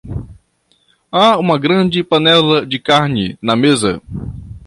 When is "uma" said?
1.37-1.59